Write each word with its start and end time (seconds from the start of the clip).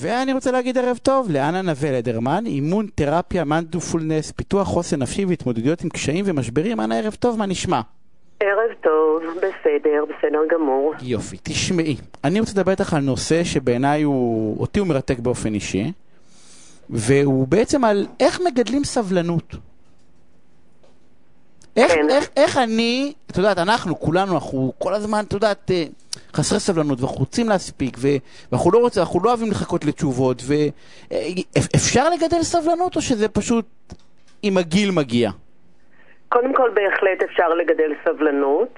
ואני 0.00 0.32
רוצה 0.32 0.50
להגיד 0.50 0.78
ערב 0.78 0.98
טוב 1.02 1.30
לאנה 1.30 1.62
נווה 1.62 1.92
לדרמן, 1.92 2.46
אימון 2.46 2.86
תרפיה 2.94 3.44
מנדופולנס, 3.44 4.32
פיתוח 4.32 4.68
חוסן 4.68 5.02
נפשי 5.02 5.24
והתמודדויות 5.24 5.84
עם 5.84 5.90
קשיים 5.90 6.24
ומשברים. 6.28 6.80
אנה, 6.80 6.98
ערב 6.98 7.14
טוב, 7.14 7.38
מה 7.38 7.46
נשמע? 7.46 7.80
ערב 8.40 8.74
טוב, 8.80 9.22
בסדר, 9.36 10.04
בסדר 10.04 10.38
גמור. 10.54 10.94
יופי, 11.02 11.36
תשמעי, 11.42 11.96
אני 12.24 12.40
רוצה 12.40 12.52
לדבר 12.52 12.70
איתך 12.70 12.94
על 12.94 13.00
נושא 13.00 13.44
שבעיניי 13.44 14.02
הוא, 14.02 14.60
אותי 14.60 14.80
הוא 14.80 14.88
מרתק 14.88 15.18
באופן 15.18 15.54
אישי, 15.54 15.92
והוא 16.90 17.48
בעצם 17.48 17.84
על 17.84 18.06
איך 18.20 18.40
מגדלים 18.46 18.84
סבלנות. 18.84 19.54
איך, 21.76 21.92
כן. 21.92 22.10
איך, 22.10 22.28
איך 22.36 22.56
אני, 22.56 23.12
את 23.30 23.36
יודעת, 23.36 23.58
אנחנו, 23.58 24.00
כולנו, 24.00 24.34
אנחנו 24.34 24.72
כל 24.78 24.94
הזמן, 24.94 25.24
את 25.28 25.32
יודעת, 25.32 25.70
אה, 25.70 25.84
חסרי 26.36 26.60
סבלנות, 26.60 27.00
ואנחנו 27.00 27.18
רוצים 27.18 27.48
להספיק, 27.48 27.96
ואנחנו 28.50 28.70
לא 28.70 28.78
רוצים, 28.78 29.02
אנחנו 29.02 29.20
לא 29.24 29.28
אוהבים 29.28 29.50
לחכות 29.50 29.84
לתשובות, 29.84 30.42
ואפשר 30.48 32.10
לגדל 32.10 32.42
סבלנות, 32.42 32.96
או 32.96 33.00
שזה 33.00 33.28
פשוט 33.28 33.66
עם 34.42 34.58
הגיל 34.58 34.90
מגיע? 34.90 35.30
קודם 36.28 36.54
כל, 36.54 36.70
בהחלט 36.74 37.22
אפשר 37.30 37.48
לגדל 37.48 37.92
סבלנות. 38.04 38.68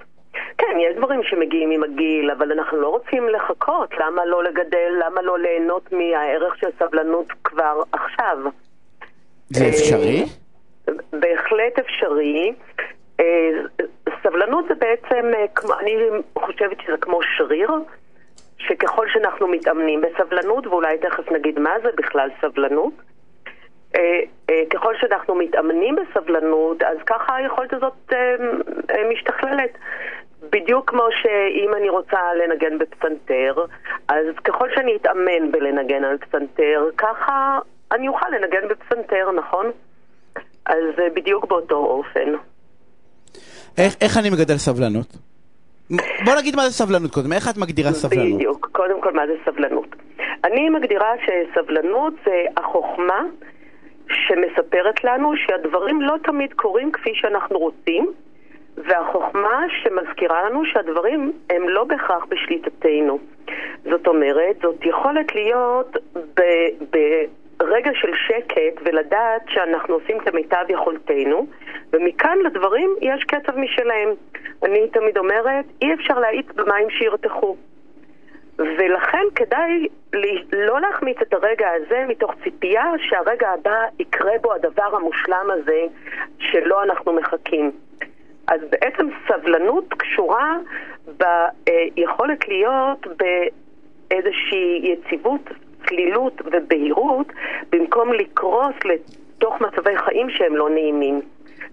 כן, 0.59 0.77
יש 0.91 0.97
דברים 0.97 1.21
שמגיעים 1.23 1.71
עם 1.71 1.85
הגיל, 1.85 2.30
אבל 2.30 2.52
אנחנו 2.52 2.80
לא 2.80 2.89
רוצים 2.89 3.29
לחכות. 3.29 3.91
למה 4.01 4.25
לא 4.25 4.45
לגדל, 4.45 4.93
למה 5.07 5.23
לא 5.23 5.38
ליהנות 5.38 5.93
מהערך 5.93 6.57
של 6.61 6.66
סבלנות 6.79 7.27
כבר 7.45 7.83
עכשיו? 7.93 8.38
זה 9.49 9.65
אה, 9.65 9.69
אפשרי? 9.69 10.25
בהחלט 11.13 11.79
אפשרי. 11.79 12.52
סבלנות 14.23 14.65
זה 14.69 14.75
בעצם, 14.75 15.31
אה, 15.35 15.79
אני 15.81 15.97
חושבת 16.39 16.81
שזה 16.81 16.97
כמו 16.97 17.21
שריר, 17.37 17.71
שככל 18.59 19.09
שאנחנו 19.09 19.49
מתאמנים 19.49 20.01
בסבלנות, 20.01 20.67
ואולי 20.67 20.99
תכף 20.99 21.33
נגיד 21.33 21.59
מה 21.59 21.75
זה 21.83 21.89
בכלל 21.97 22.31
סבלנות, 22.41 22.93
אה, 23.97 24.21
אה, 24.51 24.63
ככל 24.71 24.95
שאנחנו 25.01 25.35
מתאמנים 25.35 25.97
בסבלנות, 25.97 26.83
אז 26.83 26.99
ככה 27.07 27.37
היכולת 27.37 27.73
הזאת 27.73 28.13
משתכללת. 29.10 29.79
בדיוק 30.51 30.91
כמו 30.91 31.07
שאם 31.23 31.75
אני 31.75 31.88
רוצה 31.88 32.35
לנגן 32.35 32.79
בפסנתר, 32.79 33.65
אז 34.09 34.27
ככל 34.45 34.69
שאני 34.75 34.97
אתאמן 34.97 35.51
בלנגן 35.51 36.05
על 36.05 36.19
פסנתר, 36.19 36.88
ככה 36.99 37.59
אני 37.93 38.09
אוכל 38.09 38.29
לנגן 38.29 38.69
בפסנתר, 38.69 39.30
נכון? 39.30 39.71
אז 40.66 40.85
בדיוק 41.15 41.45
באותו 41.45 41.77
אופן. 41.77 42.35
איך, 43.79 43.96
איך 44.01 44.18
אני 44.18 44.30
מגדל 44.30 44.57
סבלנות? 44.57 45.16
בוא 46.24 46.34
נגיד 46.38 46.57
מה 46.57 46.62
זה 46.62 46.73
סבלנות 46.73 47.10
קודם, 47.10 47.32
איך 47.32 47.48
את 47.51 47.57
מגדירה 47.57 47.93
סבלנות? 47.93 48.35
בדיוק. 48.35 48.68
קודם 48.73 49.01
כל, 49.01 49.12
מה 49.12 49.26
זה 49.26 49.32
סבלנות? 49.45 49.96
אני 50.45 50.70
מגדירה 50.70 51.12
שסבלנות 51.24 52.15
זה 52.24 52.45
החוכמה 52.57 53.23
שמספרת 54.09 55.04
לנו 55.04 55.32
שהדברים 55.37 56.01
לא 56.01 56.15
תמיד 56.23 56.52
קורים 56.52 56.93
כפי 56.93 57.10
שאנחנו 57.15 57.59
רוצים, 57.59 58.12
והחוכמה 58.76 59.65
שמזכירה 59.82 60.45
לנו 60.48 60.65
שהדברים 60.65 61.32
הם 61.51 61.68
לא 61.68 61.85
בהכרח 61.85 62.24
בשליטתנו. 62.29 63.18
זאת 63.85 64.06
אומרת, 64.06 64.56
זאת 64.62 64.87
יכולת 64.87 65.34
להיות 65.34 65.97
ב- 66.37 67.25
ברגע 67.59 67.91
של 67.94 68.10
שקט 68.26 68.82
ולדעת 68.84 69.42
שאנחנו 69.48 69.94
עושים 69.94 70.19
כמיטב 70.19 70.65
יכולתנו, 70.69 71.47
ומכאן 71.93 72.39
לדברים 72.44 72.91
יש 73.00 73.25
קצב 73.25 73.59
משלהם. 73.59 74.09
אני 74.65 74.89
תמיד 74.89 75.19
אומרת, 75.19 75.65
אי 75.83 75.94
אפשר 75.94 76.19
להאיץ 76.19 76.47
במים 76.55 76.91
שירתחו. 76.91 77.56
ולכן 78.59 79.25
כדאי 79.34 79.87
לא 80.53 80.81
להחמיץ 80.81 81.16
את 81.22 81.34
הרגע 81.34 81.69
הזה 81.77 82.05
מתוך 82.09 82.34
ציפייה 82.44 82.84
שהרגע 82.99 83.49
הבא 83.49 83.84
יקרה 83.99 84.33
בו 84.43 84.53
הדבר 84.53 84.97
המושלם 84.97 85.47
הזה 85.50 85.87
שלו 86.39 86.83
אנחנו 86.83 87.12
מחכים. 87.12 87.71
אז 88.49 88.61
בעצם 88.71 89.06
סבלנות 89.28 89.94
קשורה 89.94 90.56
ביכולת 91.19 92.48
להיות 92.48 93.06
באיזושהי 93.16 94.81
יציבות, 94.82 95.50
צלילות 95.88 96.43
ובהירות 96.44 97.27
במקום 97.71 98.12
לקרוס 98.12 98.75
לתוך 98.84 99.60
מצבי 99.60 99.98
חיים 99.98 100.31
שהם 100.31 100.56
לא 100.56 100.71
נעימים. 100.71 101.21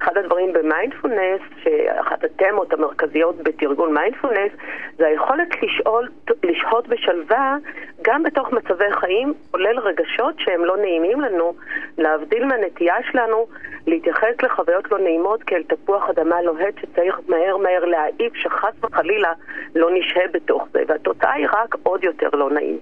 אחד 0.02 0.18
הדברים 0.18 0.54
במיינדפולנס, 0.54 1.42
שאחת 1.64 2.24
התמות 2.24 2.74
המרכזיות 2.74 3.36
בתרגול 3.44 3.94
מיינדפולנס, 3.94 4.52
זה 4.98 5.08
היכולת 5.08 5.48
לשאול, 5.64 6.10
לשהות 6.44 6.88
בשלווה 6.88 7.58
גם 8.02 8.24
בתוך 8.24 8.52
מצבי 8.52 8.92
חיים, 9.00 9.34
כולל 9.52 9.80
רגשות 9.80 10.36
שהם 10.40 10.66
לא 10.66 10.78
נעימים 10.78 11.22
לנו, 11.22 11.54
להבדיל 11.98 12.46
מהנטייה 12.46 12.96
שלנו 13.12 13.48
להתייחס 13.88 14.42
לחוויות 14.44 14.92
לא 14.92 15.00
נעימות 15.00 15.44
כאל 15.44 15.64
תפוח 15.64 16.10
אדמה 16.10 16.42
לוהט 16.42 16.74
שצריך 16.82 17.20
מהר 17.28 17.58
מהר 17.58 17.86
להעיף, 17.86 18.34
שחס 18.36 18.74
וחלילה 18.84 19.34
לא 19.76 19.90
נשהה 19.94 20.24
בתוך 20.34 20.68
זה, 20.74 20.80
והתוצאה 20.88 21.34
היא 21.34 21.48
רק 21.54 21.76
עוד 21.84 22.04
יותר 22.04 22.30
לא 22.34 22.50
נעים. 22.50 22.80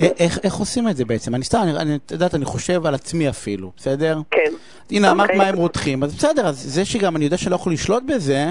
איך, 0.00 0.38
איך 0.44 0.54
עושים 0.54 0.88
את 0.88 0.96
זה 0.96 1.04
בעצם? 1.04 1.34
אני 1.34 1.44
סתם, 1.44 1.58
אני, 1.80 1.96
את 2.06 2.10
יודעת, 2.10 2.34
אני 2.34 2.44
חושב 2.44 2.86
על 2.86 2.94
עצמי 2.94 3.28
אפילו, 3.28 3.70
בסדר? 3.76 4.16
כן. 4.30 4.50
הנה, 4.90 5.10
אמרת 5.10 5.24
אוקיי. 5.30 5.38
מה 5.38 5.46
הם 5.48 5.56
רותחים, 5.56 6.02
אז 6.02 6.14
בסדר, 6.14 6.46
אז 6.46 6.56
זה 6.56 6.84
שגם 6.84 7.16
אני 7.16 7.24
יודע 7.24 7.36
שלא 7.36 7.54
יכול 7.54 7.72
לשלוט 7.72 8.02
בזה, 8.02 8.44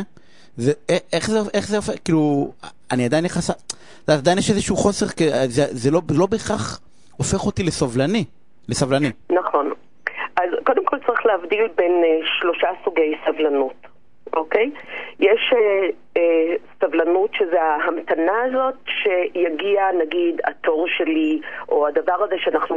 זה, 0.57 0.71
איך 1.13 1.29
זה, 1.29 1.39
איך 1.53 1.67
זה, 1.67 1.77
כאילו, 2.05 2.51
אני 2.91 3.05
עדיין 3.05 3.25
נכנס, 3.25 3.49
את 3.49 3.55
יודעת, 4.07 4.19
עדיין 4.19 4.37
יש 4.37 4.49
איזשהו 4.49 4.75
חוסר, 4.75 5.05
כ- 5.07 5.45
זה, 5.45 5.63
זה 5.69 5.91
לא, 5.91 6.01
לא 6.17 6.25
בהכרח 6.25 6.79
הופך 7.17 7.45
אותי 7.45 7.63
לסובלני, 7.63 8.23
לסבלני. 8.69 9.11
נכון. 9.31 9.73
אז 10.37 10.49
קודם 10.65 10.85
כל 10.85 10.97
צריך 11.07 11.25
להבדיל 11.25 11.67
בין 11.75 11.91
אה, 12.05 12.27
שלושה 12.39 12.67
סוגי 12.85 13.15
סבלנות, 13.25 13.87
אוקיי? 14.33 14.71
יש 15.19 15.53
אה, 15.53 15.87
אה, 16.17 16.55
סבלנות 16.81 17.29
שזה 17.33 17.61
ההמתנה 17.61 18.31
הזאת 18.45 18.75
שיגיע 18.85 19.81
נגיד 20.03 20.41
התור 20.43 20.85
שלי 20.97 21.41
או 21.69 21.87
הדבר 21.87 22.23
הזה 22.23 22.35
שאנחנו 22.37 22.75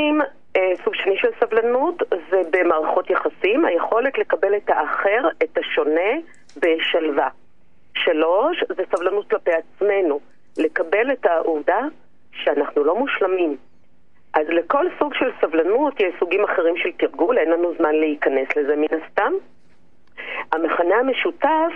2. 0.00 0.20
אה, 0.56 0.72
סוג 0.84 0.94
שני 0.94 1.16
של 1.16 1.28
סבלנות 1.40 2.02
זה 2.30 2.42
במערכות 2.50 3.10
יחסים, 3.10 3.64
היכולת 3.64 4.18
לקבל 4.18 4.56
את 4.56 4.70
האחר, 4.70 5.28
את 5.42 5.58
השונה, 5.58 6.10
בשלווה. 6.56 7.28
שלוש, 7.94 8.64
זה 8.68 8.82
סבלנות 8.96 9.30
כלפי 9.30 9.50
עצמנו, 9.50 10.20
לקבל 10.58 11.12
את 11.12 11.26
העובדה 11.26 11.80
שאנחנו 12.32 12.84
לא 12.84 12.94
מושלמים. 12.96 13.56
אז 14.34 14.46
לכל 14.48 14.86
סוג 14.98 15.14
של 15.14 15.30
סבלנות 15.40 16.00
יש 16.00 16.14
סוגים 16.20 16.44
אחרים 16.44 16.76
של 16.76 16.92
תרגול, 16.92 17.38
אין 17.38 17.50
לנו 17.50 17.74
זמן 17.78 17.94
להיכנס 17.94 18.48
לזה 18.56 18.76
מן 18.76 18.98
הסתם. 19.02 19.32
המכנה 20.52 20.94
המשותף 20.96 21.72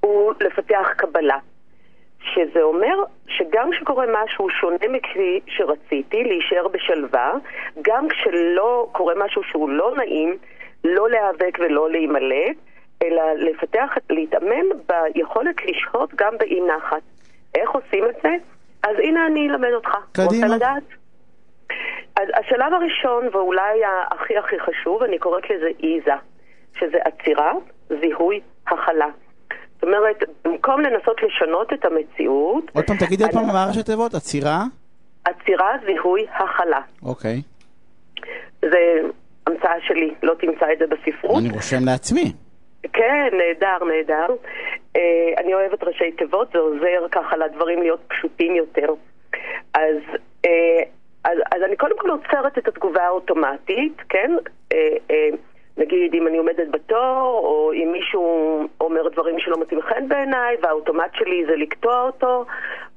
הוא 0.00 0.32
לפתח 0.40 0.88
קבלה. 0.96 1.38
שזה 2.22 2.62
אומר 2.62 2.94
שגם 3.28 3.70
כשקורה 3.70 4.04
משהו 4.24 4.50
שונה 4.50 4.88
מכפי 4.88 5.40
שרציתי, 5.46 6.24
להישאר 6.24 6.68
בשלווה, 6.68 7.32
גם 7.82 8.08
כשלא 8.08 8.88
קורה 8.92 9.14
משהו 9.16 9.42
שהוא 9.42 9.70
לא 9.70 9.94
נעים, 9.96 10.36
לא 10.84 11.10
להיאבק 11.10 11.58
ולא 11.58 11.90
להימלט, 11.90 12.56
אלא 13.02 13.22
לפתח, 13.32 13.94
להתאמן 14.10 14.66
ביכולת 14.88 15.56
לשהות 15.64 16.14
גם 16.14 16.38
באי 16.38 16.60
נחת. 16.60 17.02
איך 17.54 17.70
עושים 17.70 18.04
את 18.04 18.16
זה? 18.22 18.36
אז 18.82 18.96
הנה 18.98 19.26
אני 19.26 19.48
אלמד 19.48 19.72
אותך. 19.74 19.90
קדימה. 20.12 20.46
רוצה 20.46 20.56
לדעת? 20.56 20.82
אז 22.16 22.28
השלב 22.34 22.72
הראשון, 22.74 23.28
ואולי 23.32 23.80
הכי 24.10 24.38
הכי 24.38 24.60
חשוב, 24.60 25.02
אני 25.02 25.18
קוראת 25.18 25.50
לזה 25.50 25.68
איזה, 25.82 26.12
שזה 26.78 26.98
עצירה, 27.04 27.52
זיהוי, 28.00 28.40
הכלה. 28.66 29.08
זאת 29.80 29.84
אומרת, 29.84 30.22
במקום 30.44 30.80
לנסות 30.80 31.16
לשנות 31.22 31.72
את 31.72 31.84
המציאות, 31.84 32.64
עוד 32.74 32.84
פעם, 32.86 32.96
תגידי 32.96 33.24
עוד 33.24 33.32
פעם 33.32 33.46
מה 33.46 33.66
ראשי 33.68 33.82
תיבות, 33.82 34.14
עצירה? 34.14 34.62
עצירה, 35.24 35.70
זיהוי, 35.86 36.26
הכלה. 36.34 36.80
אוקיי. 37.02 37.42
זה 38.62 39.00
המצאה 39.46 39.80
שלי, 39.86 40.14
לא 40.22 40.34
תמצא 40.34 40.66
את 40.72 40.78
זה 40.78 40.84
בספרות. 40.86 41.38
אני 41.38 41.50
רושם 41.50 41.84
לעצמי. 41.86 42.32
כן, 42.92 43.28
נהדר, 43.32 43.84
נהדר. 43.84 44.34
אה, 44.96 45.00
אני 45.38 45.54
אוהבת 45.54 45.82
ראשי 45.84 46.12
תיבות, 46.12 46.48
זה 46.52 46.58
עוזר 46.58 47.08
ככה 47.12 47.36
לדברים 47.36 47.82
להיות 47.82 48.00
פשוטים 48.08 48.56
יותר. 48.56 48.94
אז, 49.74 49.96
אה, 50.46 50.82
אז, 51.24 51.38
אז 51.54 51.62
אני 51.66 51.76
קודם 51.76 51.98
כל 51.98 52.10
עוצרת 52.10 52.58
את 52.58 52.68
התגובה 52.68 53.02
האוטומטית, 53.02 53.96
כן? 54.08 54.32
נגיד 55.80 56.14
אם 56.14 56.26
אני 56.26 56.38
עומדת 56.38 56.68
בתור, 56.70 57.40
או 57.44 57.72
אם 57.72 57.88
מישהו 57.92 58.60
אומר 58.80 59.08
דברים 59.08 59.38
שלא 59.38 59.56
מוצאים 59.56 59.82
חן 59.82 60.08
בעיניי, 60.08 60.56
והאוטומט 60.62 61.14
שלי 61.14 61.44
זה 61.46 61.56
לקטוע 61.56 62.02
אותו, 62.02 62.44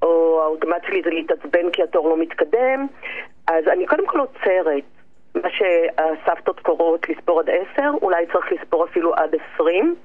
או 0.01 0.41
האוטומט 0.43 0.83
שלי 0.87 1.01
זה 1.03 1.09
להתעצבן 1.09 1.69
כי 1.71 1.83
התור 1.83 2.09
לא 2.09 2.17
מתקדם, 2.17 2.87
אז 3.47 3.67
אני 3.67 3.85
קודם 3.85 4.07
כל 4.07 4.19
עוצרת. 4.19 4.83
מה 5.35 5.49
שהסבתות 5.49 6.59
קוראות 6.59 7.09
לספור 7.09 7.39
עד 7.39 7.49
עשר, 7.49 7.91
אולי 8.01 8.25
צריך 8.33 8.51
לספור 8.51 8.85
אפילו 8.85 9.13
עד 9.13 9.35
עשרים. 9.35 9.95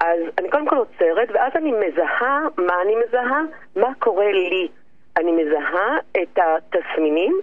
אז 0.00 0.20
אני 0.38 0.50
קודם 0.50 0.68
כל 0.68 0.76
עוצרת, 0.76 1.28
ואז 1.32 1.52
אני 1.56 1.72
מזהה, 1.72 2.40
מה 2.58 2.74
אני 2.82 2.94
מזהה? 3.06 3.42
מה 3.76 3.88
קורה 3.98 4.32
לי. 4.32 4.68
אני 5.16 5.32
מזהה 5.32 5.98
את 6.22 6.38
התסמינים 6.38 7.40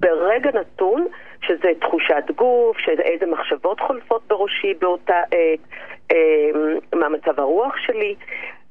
ברגע 0.00 0.50
נתון, 0.54 1.06
שזה 1.46 1.68
תחושת 1.80 2.24
גוף, 2.36 2.78
שאיזה 2.78 3.26
מחשבות 3.26 3.80
חולפות 3.80 4.22
בראשי 4.28 4.74
באותה 4.74 5.20
עת, 5.30 5.60
אה, 6.12 6.16
מה 6.94 7.08
מצב 7.08 7.40
הרוח 7.40 7.76
שלי. 7.76 8.14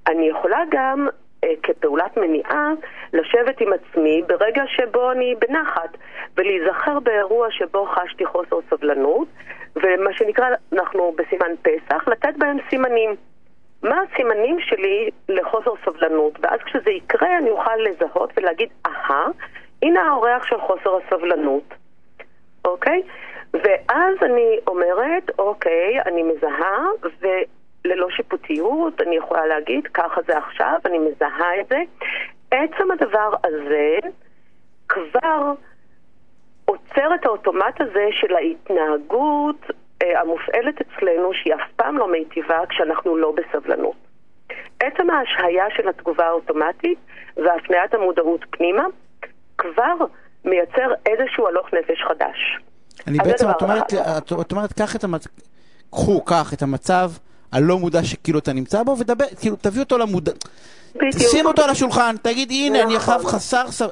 אני 0.07 0.29
יכולה 0.29 0.63
גם 0.69 1.07
אה, 1.43 1.53
כפעולת 1.63 2.17
מניעה 2.17 2.71
לשבת 3.13 3.61
עם 3.61 3.73
עצמי 3.73 4.21
ברגע 4.27 4.63
שבו 4.67 5.11
אני 5.11 5.35
בנחת 5.39 5.97
ולהיזכר 6.37 6.99
באירוע 6.99 7.47
שבו 7.51 7.85
חשתי 7.85 8.25
חוסר 8.25 8.59
סבלנות 8.69 9.27
ומה 9.75 10.13
שנקרא, 10.13 10.45
אנחנו 10.73 11.15
בסימן 11.17 11.55
פסח, 11.61 12.07
לתת 12.07 12.33
בהם 12.37 12.57
סימנים. 12.69 13.15
מה 13.83 14.01
הסימנים 14.01 14.59
שלי 14.59 15.09
לחוסר 15.29 15.71
סבלנות? 15.85 16.33
ואז 16.41 16.59
כשזה 16.65 16.91
יקרה 16.91 17.37
אני 17.37 17.49
אוכל 17.49 17.75
לזהות 17.75 18.33
ולהגיד, 18.37 18.69
אהה, 18.85 19.27
הנה 19.81 20.01
האורח 20.01 20.43
של 20.43 20.59
חוסר 20.59 20.97
הסבלנות, 20.97 21.73
אוקיי? 22.73 23.01
ואז 23.53 24.15
אני 24.21 24.59
אומרת, 24.67 25.31
אוקיי, 25.39 26.01
אני 26.05 26.23
מזהה, 26.23 26.85
וללא 27.21 28.07
שיפוטיות 28.09 29.01
אני 29.01 29.15
יכולה 29.15 29.45
להגיד, 29.45 29.87
ככה 29.87 30.21
זה 30.27 30.37
עכשיו, 30.37 30.79
אני 30.85 30.97
מזהה 30.97 31.59
את 31.59 31.67
זה. 31.69 31.81
עצם 32.51 32.91
הדבר 32.91 33.33
הזה 33.43 33.97
כבר 34.89 35.53
עוצר 36.65 37.15
את 37.15 37.25
האוטומט 37.25 37.81
הזה 37.81 38.07
של 38.11 38.35
ההתנהגות 38.35 39.61
אה, 40.03 40.21
המופעלת 40.21 40.81
אצלנו, 40.81 41.33
שהיא 41.33 41.53
אף 41.53 41.71
פעם 41.75 41.97
לא 41.97 42.11
מיטיבה 42.11 42.59
כשאנחנו 42.69 43.17
לא 43.17 43.33
בסבלנות. 43.35 43.95
עצם 44.79 45.09
ההשהיה 45.09 45.65
של 45.75 45.89
התגובה 45.89 46.25
האוטומטית 46.25 46.99
והפניית 47.37 47.93
המודעות 47.93 48.45
פנימה 48.49 48.85
כבר 49.57 49.95
מייצר 50.45 50.93
איזשהו 51.05 51.47
הלוך 51.47 51.67
נפש 51.73 52.01
חדש. 52.07 52.59
אני 53.07 53.17
בעצם, 53.17 53.49
את 53.49 53.61
אומרת, 53.61 53.93
את, 53.93 54.33
את 54.41 54.51
אומרת, 54.51 54.73
קח 54.73 54.95
את 54.95 55.03
המצב, 55.03 55.29
קחו, 55.89 56.21
קח 56.21 56.53
את 56.53 56.61
המצב 56.61 57.11
הלא 57.51 57.79
מודע 57.79 58.03
שכאילו 58.03 58.39
אתה 58.39 58.53
נמצא 58.53 58.83
בו, 58.83 58.95
ודבר, 58.99 59.25
כאילו, 59.39 59.55
תביא 59.61 59.81
אותו 59.81 59.97
למודע, 59.97 60.31
שים 61.17 61.45
אותו 61.45 61.61
על 61.61 61.69
השולחן, 61.69 62.15
תגיד, 62.21 62.51
הנה, 62.51 62.83
אני 62.83 62.95
נכון. 62.95 63.13
עכשיו 63.13 63.29
חסר, 63.29 63.67
זה, 63.67 63.85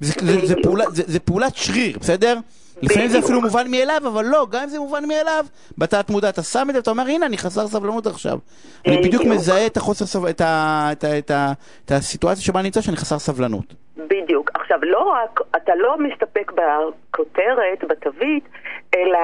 זה, 0.00 0.12
זה, 0.20 0.46
זה, 0.46 0.54
פעולה, 0.62 0.84
זה, 0.90 1.02
זה 1.06 1.20
פעולת 1.20 1.56
שריר, 1.56 1.98
בסדר? 1.98 2.38
לפעמים 2.82 3.08
זה 3.08 3.18
אפילו 3.18 3.40
מובן 3.40 3.70
מאליו, 3.70 4.02
אבל 4.06 4.24
לא, 4.24 4.46
גם 4.50 4.62
אם 4.62 4.68
זה 4.68 4.78
מובן 4.78 5.08
מאליו, 5.08 5.46
בתת 5.78 6.10
מודע 6.10 6.28
אתה 6.28 6.42
שם 6.42 6.66
את 6.68 6.74
זה, 6.74 6.80
אתה 6.80 6.90
אומר, 6.90 7.02
הנה, 7.02 7.26
אני 7.26 7.38
חסר 7.38 7.68
סבלנות 7.68 8.06
עכשיו. 8.06 8.38
אני 8.86 8.96
בדיוק 9.02 9.24
מזהה 9.24 9.66
את 9.66 9.76
החוסר 9.76 10.06
סבלנות, 10.06 10.40
את 11.80 11.90
הסיטואציה 11.90 12.44
שבה 12.44 12.60
אני 12.60 12.68
נמצא, 12.68 12.80
שאני 12.80 12.96
חסר 12.96 13.18
סבלנות. 13.18 13.74
בדיוק. 13.96 14.50
עכשיו, 14.72 14.90
לא 14.90 15.00
רק, 15.02 15.40
אתה 15.56 15.74
לא 15.74 15.96
מסתפק 15.98 16.52
בכותרת, 16.52 17.84
בתווית, 17.84 18.44
אלא 18.94 19.18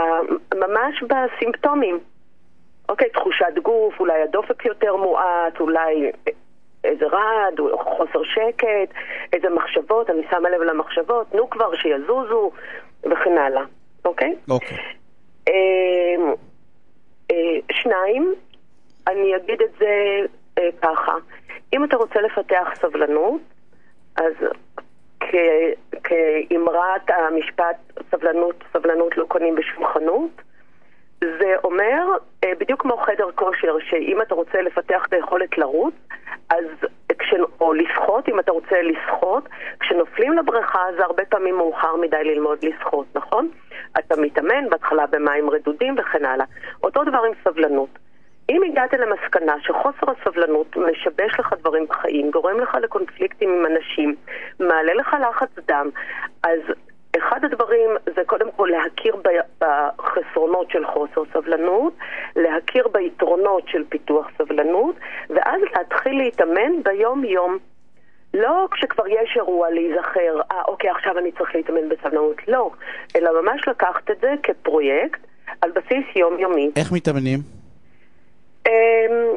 ממש 0.54 1.02
בסימפטומים. 1.02 1.98
אוקיי, 2.88 3.10
תחושת 3.10 3.58
גוף, 3.62 4.00
אולי 4.00 4.22
הדופק 4.22 4.64
יותר 4.64 4.96
מועט, 4.96 5.60
אולי 5.60 6.10
איזה 6.84 7.06
רעד, 7.06 7.58
או 7.58 7.78
חוסר 7.78 8.22
שקט, 8.24 8.94
איזה 9.32 9.48
מחשבות, 9.48 10.10
אני 10.10 10.22
שמה 10.30 10.50
לב 10.50 10.60
למחשבות, 10.60 11.34
נו 11.34 11.50
כבר, 11.50 11.74
שיזוזו, 11.74 12.50
וכן 13.04 13.38
הלאה, 13.38 13.62
אוקיי? 14.04 14.34
אוקיי. 14.50 14.78
אה, 15.48 16.32
אה, 17.30 17.58
שניים, 17.72 18.34
אני 19.06 19.36
אגיד 19.36 19.62
את 19.62 19.72
זה 19.78 20.20
אה, 20.58 20.68
ככה, 20.82 21.14
אם 21.72 21.84
אתה 21.84 21.96
רוצה 21.96 22.20
לפתח 22.20 22.68
סבלנות, 22.74 23.40
אז 24.16 24.32
כאמרת 26.04 27.10
המשפט 27.10 27.76
סבלנות, 28.10 28.64
סבלנות 28.72 29.16
לא 29.16 29.24
קונים 29.24 29.54
בשום 29.54 29.86
חנות, 29.86 30.42
זה 31.20 31.54
אומר, 31.64 32.04
אה, 32.44 32.52
בדיוק 32.60 32.82
כמו 32.82 32.96
חדר 32.96 33.30
כושר, 33.34 33.76
שאם 33.80 34.22
אתה 34.22 34.34
רוצה 34.34 34.62
לפתח 34.62 35.06
את 35.06 35.12
היכולת 35.12 35.58
לרוץ, 35.58 35.94
אז. 36.50 36.64
או 37.60 37.72
לשחות, 37.72 38.28
אם 38.28 38.40
אתה 38.40 38.52
רוצה 38.52 38.82
לשחות, 38.82 39.48
כשנופלים 39.80 40.32
לבריכה 40.32 40.82
זה 40.96 41.04
הרבה 41.04 41.24
פעמים 41.24 41.56
מאוחר 41.56 41.96
מדי 41.96 42.24
ללמוד 42.24 42.58
לשחות, 42.62 43.06
נכון? 43.14 43.48
אתה 43.98 44.14
מתאמן 44.20 44.68
בהתחלה 44.70 45.06
במים 45.06 45.50
רדודים 45.50 45.94
וכן 45.98 46.24
הלאה. 46.24 46.46
אותו 46.82 47.04
דבר 47.04 47.22
עם 47.22 47.32
סבלנות. 47.44 47.88
אם 48.50 48.62
הגעת 48.62 48.92
למסקנה 48.92 49.54
שחוסר 49.62 50.12
הסבלנות 50.12 50.76
משבש 50.76 51.38
לך 51.38 51.54
דברים 51.60 51.86
בחיים, 51.88 52.30
גורם 52.30 52.60
לך 52.60 52.74
לקונפליקטים 52.82 53.50
עם 53.50 53.66
אנשים, 53.66 54.16
מעלה 54.60 54.94
לך 54.94 55.16
לחץ 55.28 55.48
דם, 55.68 55.90
אז 56.42 56.60
אחד 57.18 57.44
הדברים 57.44 57.90
זה 58.14 58.22
קודם 58.26 58.50
כל 58.56 58.68
להכיר 58.72 59.16
בחסרונות 59.60 60.70
של 60.70 60.86
חוסר 60.86 61.22
סבלנות, 61.32 61.92
להכיר 62.36 62.88
ביתרונות 62.88 63.68
של 63.68 63.84
פיתוח 63.88 64.30
סבלנות, 64.38 64.96
ואז 65.30 65.60
להתחיל 65.74 66.18
להתאמן 66.18 66.82
ביום-יום. 66.82 67.58
לא 68.34 68.68
כשכבר 68.70 69.08
יש 69.08 69.36
אירוע 69.36 69.70
להיזכר, 69.70 70.40
אה, 70.52 70.62
אוקיי, 70.68 70.90
עכשיו 70.90 71.18
אני 71.18 71.32
צריך 71.32 71.54
להתאמן 71.54 71.88
בסבלנות. 71.88 72.48
לא, 72.48 72.70
אלא 73.16 73.42
ממש 73.42 73.68
לקחת 73.68 74.10
את 74.10 74.20
זה 74.20 74.34
כפרויקט 74.42 75.20
על 75.60 75.70
בסיס 75.70 76.16
יומיומי. 76.16 76.70
איך 76.76 76.92
מתאמנים? 76.92 77.57
אמ, 78.68 79.36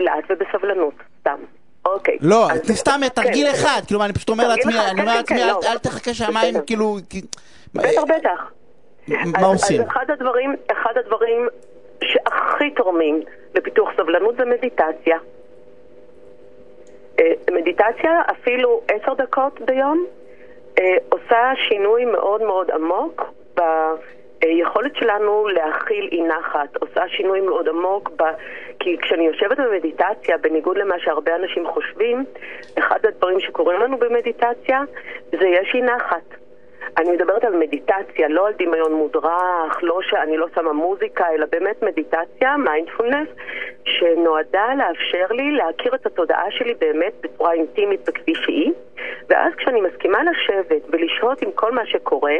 לאט 0.00 0.24
ובסבלנות, 0.30 0.94
סתם. 1.20 1.38
אוקיי. 1.84 2.16
לא, 2.20 2.46
סתם 2.72 3.00
תרגיל 3.14 3.46
כן. 3.46 3.54
אחד, 3.54 3.80
כאילו, 3.86 4.04
אני 4.04 4.12
פשוט 4.12 4.28
אומר 4.28 4.44
תרגיל 4.44 4.56
לעצמי, 4.66 4.72
אחד, 4.80 4.88
אני 4.88 4.96
כן, 4.96 5.02
אומר 5.02 5.12
כן, 5.12 5.16
לעצמי, 5.18 5.36
כן, 5.38 5.42
אל- 5.42 5.52
לא. 5.52 5.72
אל 5.72 5.78
תחכה 5.78 6.14
שהמים. 6.14 6.54
כאילו... 6.66 6.96
בטח, 7.74 8.02
בטח. 8.08 8.50
מה 9.08 9.46
עושים? 9.46 9.80
אז 9.80 9.86
אחד 9.88 10.10
הדברים, 10.10 10.56
אחד 10.72 10.92
הדברים 10.96 11.48
שהכי 12.04 12.70
תורמים 12.76 13.20
לפיתוח 13.54 13.88
סבלנות 13.96 14.36
זה 14.36 14.44
מדיטציה. 14.44 15.18
אה, 17.18 17.24
מדיטציה, 17.52 18.22
אפילו 18.30 18.80
עשר 18.88 19.14
דקות 19.14 19.60
ביום, 19.60 20.06
אה, 20.78 20.96
עושה 21.08 21.52
שינוי 21.68 22.04
מאוד 22.04 22.42
מאוד 22.42 22.70
עמוק 22.70 23.22
ביכולת 24.42 24.96
שלנו 24.96 25.48
להכיל 25.48 26.08
אי 26.12 26.22
נחת, 26.22 26.76
עושה 26.76 27.08
שינוי 27.08 27.40
מאוד 27.40 27.68
עמוק, 27.68 28.10
ב... 28.16 28.22
כי 28.78 28.96
כשאני 29.02 29.26
יושבת 29.26 29.58
במדיטציה, 29.58 30.38
בניגוד 30.38 30.78
למה 30.78 30.94
שהרבה 30.98 31.36
אנשים 31.36 31.66
חושבים, 31.66 32.24
אחד 32.78 33.06
הדברים 33.06 33.40
שקורים 33.40 33.80
לנו 33.80 33.98
במדיטציה 33.98 34.80
זה 35.30 35.48
יש 35.48 35.74
אי 35.74 35.82
נחת. 35.82 36.42
אני 36.98 37.10
מדברת 37.10 37.44
על 37.44 37.56
מדיטציה, 37.56 38.28
לא 38.28 38.46
על 38.46 38.52
דמיון 38.58 38.92
מודרך, 38.92 39.82
לא 39.82 39.98
שאני 40.02 40.36
לא 40.36 40.46
שמה 40.54 40.72
מוזיקה, 40.72 41.24
אלא 41.34 41.46
באמת 41.50 41.82
מדיטציה, 41.82 42.56
מיינדפולנס, 42.56 43.28
שנועדה 43.84 44.66
לאפשר 44.78 45.26
לי 45.30 45.50
להכיר 45.50 45.94
את 45.94 46.06
התודעה 46.06 46.50
שלי 46.50 46.74
באמת 46.74 47.12
בצורה 47.20 47.52
אינטימית 47.52 48.08
וכפי 48.08 48.34
שהיא, 48.34 48.72
ואז 49.28 49.52
כשאני 49.58 49.80
מסכימה 49.80 50.18
לשבת 50.22 50.82
ולשהות 50.92 51.42
עם 51.42 51.50
כל 51.54 51.72
מה 51.72 51.86
שקורה, 51.86 52.36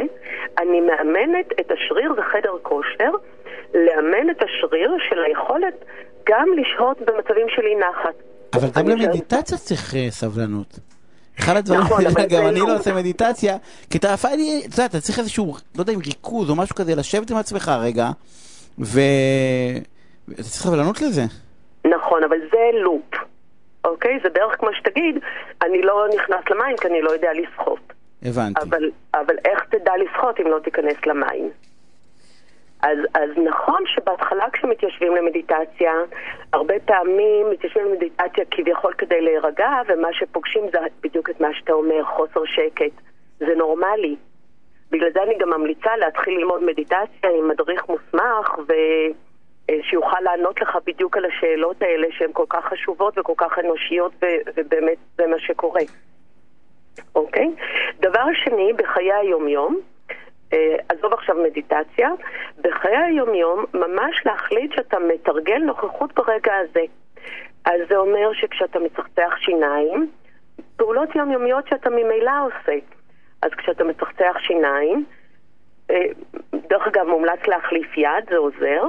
אני 0.57 0.81
מאמנת 0.81 1.47
את 1.59 1.71
השריר, 1.71 2.13
זה 2.15 2.21
חדר 2.31 2.57
כושר, 2.61 3.11
לאמן 3.73 4.29
את 4.29 4.43
השריר 4.43 4.91
של 5.09 5.23
היכולת 5.23 5.85
גם 6.29 6.47
לשהות 6.57 6.97
במצבים 7.01 7.47
של 7.49 7.61
אי 7.61 7.75
נחת. 7.75 8.15
אבל 8.53 8.67
גם 8.75 8.89
למדיטציה 8.89 9.57
צריך 9.57 9.95
אה, 9.95 10.07
סבלנות. 10.09 10.79
אחד 11.39 11.55
הדברים, 11.55 11.81
נכון, 11.81 12.03
גם 12.35 12.47
אני 12.47 12.59
לא. 12.59 12.67
לא 12.67 12.75
עושה 12.75 12.93
מדיטציה, 12.93 13.57
כי 13.89 13.97
אתה 13.97 14.15
אני, 14.33 14.61
אתה 14.65 14.75
יודע, 14.75 14.85
אתה 14.85 14.99
צריך 14.99 15.19
איזשהו, 15.19 15.53
לא 15.75 15.81
יודע 15.81 15.93
אם 15.93 15.99
ריכוז 16.05 16.49
או 16.49 16.55
משהו 16.55 16.75
כזה, 16.75 16.95
לשבת 16.95 17.31
עם 17.31 17.37
עצמך 17.37 17.71
רגע, 17.81 18.05
ו... 18.79 18.99
אתה 20.33 20.43
צריך 20.43 20.63
סבלנות 20.63 21.01
לזה. 21.01 21.21
נכון, 21.85 22.23
אבל 22.23 22.37
זה 22.51 22.79
לופ, 22.83 23.15
אוקיי? 23.85 24.19
זה 24.23 24.29
בערך 24.29 24.55
כמו 24.59 24.73
שתגיד, 24.73 25.19
אני 25.61 25.81
לא 25.81 26.07
נכנס 26.15 26.49
למים 26.49 26.77
כי 26.77 26.87
אני 26.87 27.01
לא 27.01 27.11
יודע 27.11 27.33
לשחות. 27.33 27.93
הבנתי. 28.25 28.61
אבל, 28.61 28.91
אבל 29.13 29.35
איך 29.45 29.63
תדע 29.69 29.91
לשחות 29.97 30.39
אם 30.39 30.47
לא 30.47 30.59
תיכנס 30.59 31.05
למים? 31.05 31.49
אז, 32.81 32.97
אז 33.13 33.29
נכון 33.37 33.83
שבהתחלה 33.85 34.45
כשמתיישבים 34.53 35.15
למדיטציה, 35.15 35.93
הרבה 36.53 36.73
פעמים 36.85 37.49
מתיישבים 37.49 37.85
למדיטציה 37.85 38.45
כביכול 38.51 38.93
כדי 38.93 39.21
להירגע, 39.21 39.69
ומה 39.87 40.07
שפוגשים 40.11 40.63
זה 40.71 40.79
בדיוק 41.01 41.29
את 41.29 41.41
מה 41.41 41.47
שאתה 41.53 41.73
אומר, 41.73 42.03
חוסר 42.03 42.45
שקט. 42.45 42.91
זה 43.39 43.55
נורמלי. 43.57 44.15
בגלל 44.91 45.09
זה 45.13 45.23
אני 45.23 45.37
גם 45.37 45.49
ממליצה 45.49 45.95
להתחיל 45.97 46.37
ללמוד 46.37 46.63
מדיטציה 46.63 47.29
עם 47.39 47.47
מדריך 47.47 47.89
מוסמך, 47.89 48.59
ו... 48.67 48.73
אה, 49.69 49.75
שיוכל 49.83 50.19
לענות 50.21 50.61
לך 50.61 50.77
בדיוק 50.85 51.17
על 51.17 51.25
השאלות 51.25 51.81
האלה 51.81 52.07
שהן 52.11 52.29
כל 52.33 52.45
כך 52.49 52.65
חשובות 52.65 53.17
וכל 53.17 53.33
כך 53.37 53.59
אנושיות, 53.59 54.11
ו- 54.21 54.51
ובאמת 54.55 54.97
זה 55.17 55.27
מה 55.27 55.39
שקורה. 55.39 55.81
אוקיי? 57.15 57.51
דבר 57.99 58.25
שני, 58.33 58.73
בחיי 58.73 59.13
היומיום, 59.13 59.79
אה, 60.53 60.75
עזוב 60.89 61.13
עכשיו 61.13 61.35
מדיטציה, 61.43 62.09
בחיי 62.61 62.97
היומיום 62.97 63.65
ממש 63.73 64.25
להחליט 64.25 64.71
שאתה 64.73 64.97
מתרגל 64.99 65.57
נוכחות 65.57 66.13
ברגע 66.13 66.53
הזה. 66.55 66.83
אז 67.65 67.81
זה 67.89 67.97
אומר 67.97 68.33
שכשאתה 68.33 68.79
מצחצח 68.79 69.33
שיניים, 69.37 70.11
פעולות 70.75 71.15
יומיומיות 71.15 71.67
שאתה 71.67 71.89
ממילא 71.89 72.31
עושה. 72.45 72.77
אז 73.41 73.51
כשאתה 73.57 73.83
מצחצח 73.83 74.35
שיניים, 74.39 75.05
אה, 75.91 76.05
דרך 76.69 76.87
אגב, 76.87 77.07
מומלץ 77.07 77.47
להחליף 77.47 77.97
יד, 77.97 78.29
זה 78.29 78.37
עוזר, 78.37 78.83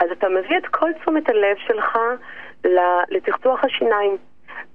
אז 0.00 0.10
אתה 0.12 0.28
מביא 0.28 0.58
את 0.58 0.66
כל 0.66 0.92
תשומת 0.92 1.28
הלב 1.28 1.56
שלך 1.66 1.98
לצחצוח 3.10 3.64
השיניים. 3.64 4.16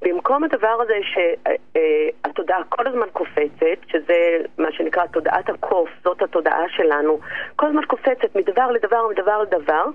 במקום 0.02 0.44
הדבר 0.44 0.82
הזה 0.82 1.00
שהתודעה 1.04 2.64
כל 2.70 2.88
הזמן 2.88 3.08
קופצת, 3.14 3.80
שזה 3.88 4.38
מה 4.58 4.72
שנקרא 4.72 5.06
תודעת 5.06 5.50
הקוף, 5.50 5.90
זאת 6.04 6.22
התודעה 6.22 6.70
שלנו, 6.70 7.20
כל 7.56 7.66
הזמן 7.66 7.86
קופצת 7.86 8.36
מדבר 8.36 8.72
לדבר, 8.72 9.08
מדבר 9.08 9.42
לדבר, 9.42 9.86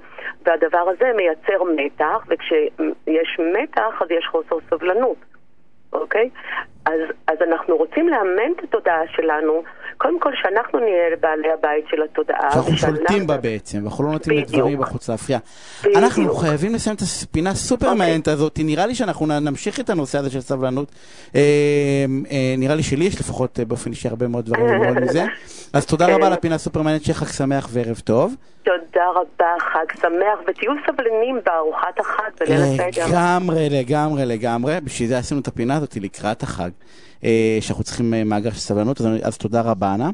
והדבר 0.43 0.79
הזה 0.89 1.13
מייצר 1.17 1.63
מתח, 1.77 2.27
וכשיש 2.29 3.41
מתח 3.55 4.03
אז 4.03 4.11
יש 4.11 4.27
חוסר 4.27 4.57
סבלנות, 4.71 5.17
אוקיי? 5.93 6.31
אז, 6.87 7.01
אז 7.27 7.43
אנחנו 7.43 7.77
רוצים 7.77 8.09
לאמן 8.09 8.53
את 8.59 8.65
התודעה 8.65 9.03
שלנו, 9.09 9.63
קודם 9.99 10.21
כל 10.21 10.31
שאנחנו 10.43 10.79
נהיה 10.79 11.17
בעלי 11.21 11.53
הבית 11.53 11.85
של 11.91 12.03
התודעה. 12.03 12.51
שאנחנו 12.53 12.77
שולטים 12.77 13.27
בה 13.27 13.37
בעצם, 13.37 13.79
ואנחנו 13.83 14.05
לא 14.05 14.11
נותנים 14.11 14.39
לדברים 14.39 14.79
בחוץ 14.79 15.09
להפריע. 15.09 15.39
אנחנו 15.97 16.35
חייבים 16.35 16.75
לסיים 16.75 16.97
את 16.97 17.03
הפינה 17.23 17.55
סופר 17.55 17.87
אוקיי. 17.87 17.99
מעניינת 17.99 18.29
הזאת, 18.29 18.59
נראה 18.65 18.87
לי 18.87 18.95
שאנחנו 18.95 19.27
נמשיך 19.27 19.81
את 19.81 19.91
הנושא 19.91 20.19
הזה 20.19 20.31
של 20.31 20.41
סבלנות. 20.41 20.93
אה, 21.35 21.41
אה, 22.31 22.55
נראה 22.59 22.75
לי 22.75 22.83
שלי 22.83 23.05
יש 23.05 23.21
לפחות 23.21 23.61
אה, 23.61 23.65
באופן 23.65 23.91
אישי 23.91 24.09
הרבה 24.09 24.29
מאוד 24.29 24.45
דברים 24.45 24.67
ללמוד 24.67 25.01
מזה. 25.01 25.25
אז 25.75 25.87
תודה 25.87 26.15
רבה 26.15 26.27
על 26.27 26.33
הפינה 26.33 26.59
סופר 26.59 26.83
מעניינת, 26.83 27.05
שיהיה 27.05 27.19
חג 27.19 27.27
שמח 27.27 27.69
וערב 27.73 28.01
טוב. 28.05 28.35
תודה 28.63 29.05
רבה, 29.15 29.47
חג 29.73 30.01
שמח, 30.01 30.39
ותהיו 30.49 30.73
סבלנים 30.87 31.41
בארוחת 31.47 32.01
החג 32.01 32.31
בליל 32.41 32.61
הסדר. 32.61 33.07
לגמרי, 33.09 33.69
לגמרי, 33.71 34.27
לגמרי. 34.27 34.81
בשביל 34.85 35.09
זה 35.09 35.19
עשינו 35.19 35.41
את 35.41 35.49
הפינה 35.49 35.77
הזאת 35.77 35.97
לקראת 35.97 36.43
החג. 36.43 36.71
שאנחנו 37.61 37.85
צריכים 37.85 38.15
מאגר 38.27 38.51
של 38.51 38.59
סבלנות, 38.59 39.01
אז, 39.01 39.07
אז 39.23 39.37
תודה 39.37 39.61
רבה, 39.61 39.95
אנה. 39.95 40.11